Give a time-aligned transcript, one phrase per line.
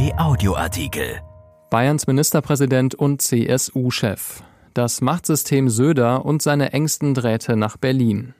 [0.00, 1.20] Kai Audioartikel.
[1.68, 4.42] Bayerns Ministerpräsident und CSU-Chef.
[4.72, 8.32] Das Machtsystem Söder und seine engsten Drähte nach Berlin.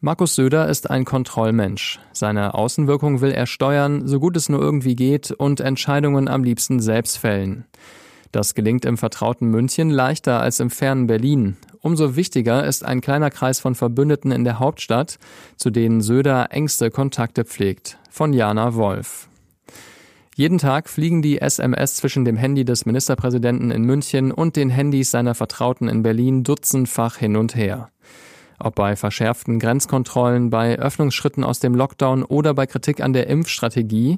[0.00, 1.98] Markus Söder ist ein Kontrollmensch.
[2.12, 6.78] Seine Außenwirkung will er steuern, so gut es nur irgendwie geht, und Entscheidungen am liebsten
[6.78, 7.64] selbst fällen.
[8.30, 11.56] Das gelingt im vertrauten München leichter als im fernen Berlin.
[11.80, 15.18] Umso wichtiger ist ein kleiner Kreis von Verbündeten in der Hauptstadt,
[15.56, 17.98] zu denen Söder engste Kontakte pflegt.
[18.08, 19.29] Von Jana Wolf.
[20.40, 25.10] Jeden Tag fliegen die SMS zwischen dem Handy des Ministerpräsidenten in München und den Handys
[25.10, 27.90] seiner Vertrauten in Berlin dutzendfach hin und her.
[28.58, 34.16] Ob bei verschärften Grenzkontrollen, bei Öffnungsschritten aus dem Lockdown oder bei Kritik an der Impfstrategie,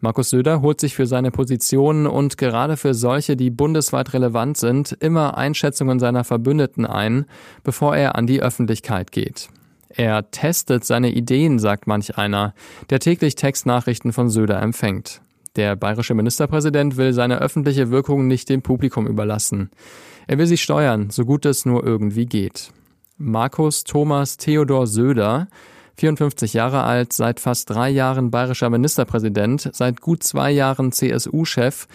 [0.00, 4.92] Markus Söder holt sich für seine Positionen und gerade für solche, die bundesweit relevant sind,
[4.92, 7.24] immer Einschätzungen seiner Verbündeten ein,
[7.62, 9.48] bevor er an die Öffentlichkeit geht.
[9.88, 12.52] Er testet seine Ideen, sagt manch einer,
[12.90, 15.22] der täglich Textnachrichten von Söder empfängt.
[15.56, 19.70] Der bayerische Ministerpräsident will seine öffentliche Wirkung nicht dem Publikum überlassen.
[20.26, 22.72] Er will sie steuern, so gut es nur irgendwie geht.
[23.18, 25.46] Markus Thomas Theodor Söder
[25.96, 31.86] 54 Jahre alt, seit fast drei Jahren bayerischer Ministerpräsident, seit gut zwei Jahren CSU-Chef.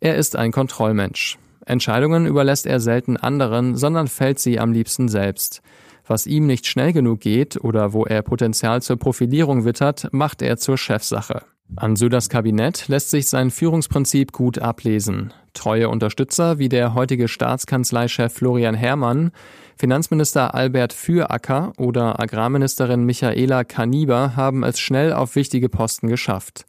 [0.00, 1.38] Er ist ein Kontrollmensch.
[1.64, 5.62] Entscheidungen überlässt er selten anderen, sondern fällt sie am liebsten selbst.
[6.06, 10.58] Was ihm nicht schnell genug geht oder wo er Potenzial zur Profilierung wittert, macht er
[10.58, 11.42] zur Chefsache.
[11.74, 15.32] An Söders Kabinett lässt sich sein Führungsprinzip gut ablesen.
[15.52, 19.32] Treue Unterstützer wie der heutige Staatskanzleichef Florian Herrmann,
[19.76, 26.64] Finanzminister Albert Füracker oder Agrarministerin Michaela Kaniber haben es schnell auf wichtige Posten geschafft.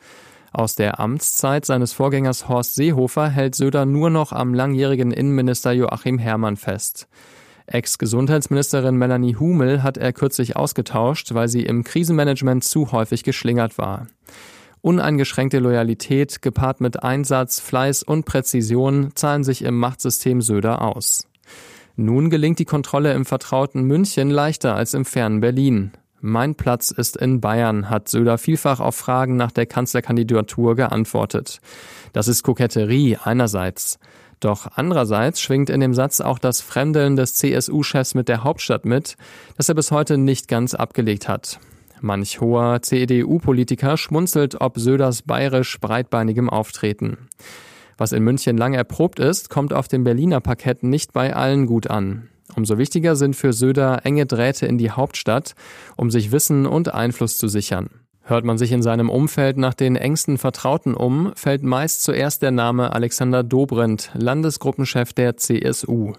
[0.52, 6.18] Aus der Amtszeit seines Vorgängers Horst Seehofer hält Söder nur noch am langjährigen Innenminister Joachim
[6.18, 7.08] Herrmann fest.
[7.68, 14.08] Ex-Gesundheitsministerin Melanie Humel hat er kürzlich ausgetauscht, weil sie im Krisenmanagement zu häufig geschlingert war.
[14.88, 21.28] Uneingeschränkte Loyalität gepaart mit Einsatz, Fleiß und Präzision zahlen sich im Machtsystem Söder aus.
[21.98, 25.92] Nun gelingt die Kontrolle im vertrauten München leichter als im fernen Berlin.
[26.22, 31.60] Mein Platz ist in Bayern, hat Söder vielfach auf Fragen nach der Kanzlerkandidatur geantwortet.
[32.14, 34.00] Das ist Koketterie einerseits.
[34.40, 39.18] Doch andererseits schwingt in dem Satz auch das Fremdeln des CSU-Chefs mit der Hauptstadt mit,
[39.58, 41.60] das er bis heute nicht ganz abgelegt hat.
[42.02, 47.18] Manch hoher CDU-Politiker schmunzelt ob Söders bayerisch breitbeinigem Auftreten.
[47.98, 51.90] Was in München lang erprobt ist, kommt auf dem Berliner Parkett nicht bei allen gut
[51.90, 52.30] an.
[52.56, 55.56] Umso wichtiger sind für Söder enge Drähte in die Hauptstadt,
[55.96, 57.90] um sich Wissen und Einfluss zu sichern.
[58.22, 62.52] Hört man sich in seinem Umfeld nach den engsten Vertrauten um, fällt meist zuerst der
[62.52, 66.14] Name Alexander Dobrindt, Landesgruppenchef der CSU.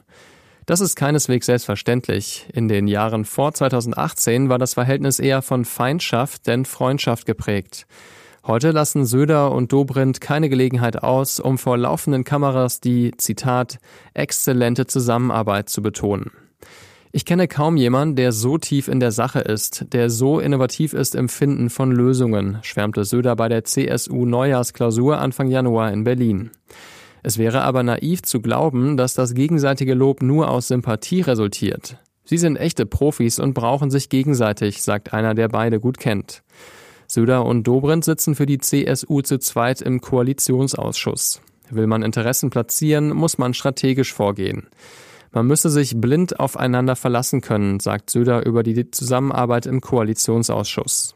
[0.68, 2.46] Das ist keineswegs selbstverständlich.
[2.52, 7.86] In den Jahren vor 2018 war das Verhältnis eher von Feindschaft denn Freundschaft geprägt.
[8.46, 13.78] Heute lassen Söder und Dobrindt keine Gelegenheit aus, um vor laufenden Kameras die, Zitat,
[14.12, 16.32] exzellente Zusammenarbeit zu betonen.
[17.12, 21.14] Ich kenne kaum jemanden, der so tief in der Sache ist, der so innovativ ist
[21.14, 26.50] im Finden von Lösungen, schwärmte Söder bei der CSU Neujahrsklausur Anfang Januar in Berlin.
[27.28, 31.98] Es wäre aber naiv zu glauben, dass das gegenseitige Lob nur aus Sympathie resultiert.
[32.24, 36.42] Sie sind echte Profis und brauchen sich gegenseitig, sagt einer, der beide gut kennt.
[37.06, 41.42] Söder und Dobrindt sitzen für die CSU zu zweit im Koalitionsausschuss.
[41.68, 44.68] Will man Interessen platzieren, muss man strategisch vorgehen.
[45.30, 51.14] Man müsse sich blind aufeinander verlassen können, sagt Söder über die Zusammenarbeit im Koalitionsausschuss.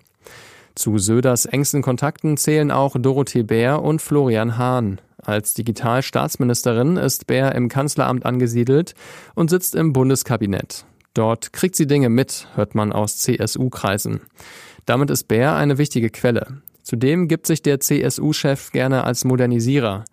[0.74, 5.00] Zu Söders engsten Kontakten zählen auch Dorothee Bär und Florian Hahn.
[5.24, 8.94] Als Digitalstaatsministerin ist Bär im Kanzleramt angesiedelt
[9.34, 10.84] und sitzt im Bundeskabinett.
[11.14, 14.22] Dort kriegt sie Dinge mit, hört man aus CSU-Kreisen.
[14.84, 16.62] Damit ist Bär eine wichtige Quelle.
[16.82, 20.04] Zudem gibt sich der CSU-Chef gerne als Modernisierer.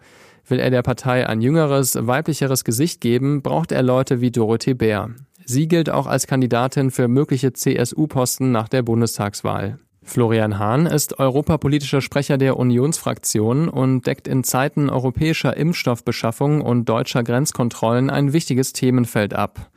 [0.48, 5.10] Will er der Partei ein jüngeres, weiblicheres Gesicht geben, braucht er Leute wie Dorothee Bär.
[5.46, 9.80] Sie gilt auch als Kandidatin für mögliche CSU-Posten nach der Bundestagswahl.
[10.10, 17.22] Florian Hahn ist europapolitischer Sprecher der Unionsfraktion und deckt in Zeiten europäischer Impfstoffbeschaffung und deutscher
[17.22, 19.70] Grenzkontrollen ein wichtiges Themenfeld ab.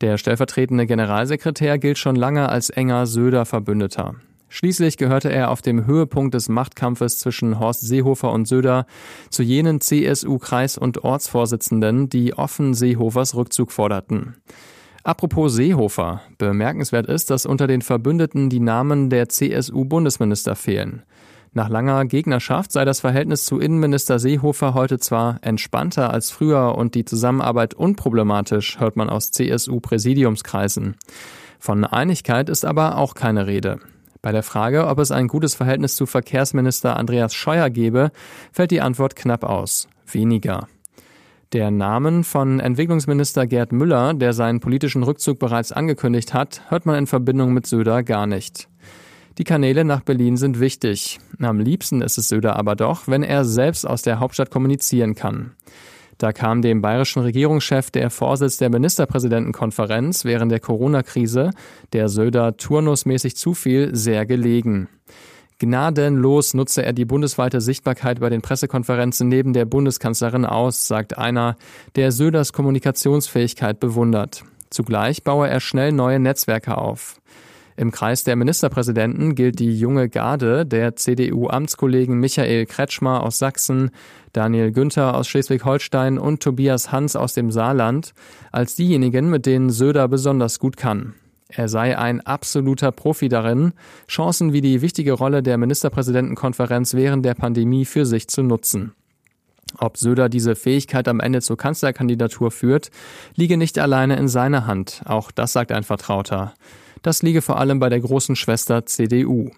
[0.00, 4.14] Der stellvertretende Generalsekretär gilt schon lange als enger Söder-Verbündeter.
[4.48, 8.86] Schließlich gehörte er auf dem Höhepunkt des Machtkampfes zwischen Horst Seehofer und Söder
[9.28, 14.36] zu jenen CSU-Kreis- und Ortsvorsitzenden, die offen Seehofers Rückzug forderten.
[15.06, 16.20] Apropos Seehofer.
[16.36, 21.04] Bemerkenswert ist, dass unter den Verbündeten die Namen der CSU-Bundesminister fehlen.
[21.52, 26.96] Nach langer Gegnerschaft sei das Verhältnis zu Innenminister Seehofer heute zwar entspannter als früher und
[26.96, 30.96] die Zusammenarbeit unproblematisch, hört man aus CSU-Präsidiumskreisen.
[31.60, 33.78] Von Einigkeit ist aber auch keine Rede.
[34.22, 38.10] Bei der Frage, ob es ein gutes Verhältnis zu Verkehrsminister Andreas Scheuer gebe,
[38.50, 39.86] fällt die Antwort knapp aus.
[40.04, 40.66] Weniger.
[41.52, 46.96] Der Namen von Entwicklungsminister Gerd Müller, der seinen politischen Rückzug bereits angekündigt hat, hört man
[46.96, 48.68] in Verbindung mit Söder gar nicht.
[49.38, 51.20] Die Kanäle nach Berlin sind wichtig.
[51.38, 55.52] Am liebsten ist es Söder aber doch, wenn er selbst aus der Hauptstadt kommunizieren kann.
[56.18, 61.50] Da kam dem bayerischen Regierungschef der Vorsitz der Ministerpräsidentenkonferenz während der Corona-Krise,
[61.92, 64.88] der Söder turnusmäßig zufiel, sehr gelegen.
[65.58, 71.56] Gnadenlos nutze er die bundesweite Sichtbarkeit bei den Pressekonferenzen neben der Bundeskanzlerin aus, sagt einer,
[71.94, 74.44] der Söders Kommunikationsfähigkeit bewundert.
[74.68, 77.20] Zugleich baue er schnell neue Netzwerke auf.
[77.78, 83.90] Im Kreis der Ministerpräsidenten gilt die junge Garde der CDU-Amtskollegen Michael Kretschmer aus Sachsen,
[84.34, 88.12] Daniel Günther aus Schleswig-Holstein und Tobias Hans aus dem Saarland
[88.52, 91.14] als diejenigen, mit denen Söder besonders gut kann.
[91.48, 93.72] Er sei ein absoluter Profi darin,
[94.08, 98.92] Chancen wie die wichtige Rolle der Ministerpräsidentenkonferenz während der Pandemie für sich zu nutzen.
[99.78, 102.90] Ob Söder diese Fähigkeit am Ende zur Kanzlerkandidatur führt,
[103.34, 105.02] liege nicht alleine in seiner Hand.
[105.04, 106.54] Auch das sagt ein Vertrauter.
[107.02, 109.50] Das liege vor allem bei der großen Schwester CDU.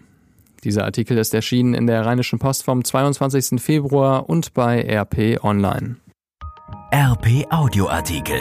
[0.64, 3.60] Dieser Artikel ist erschienen in der Rheinischen Post vom 22.
[3.62, 5.96] Februar und bei RP Online.
[6.92, 8.40] RP Audioartikel.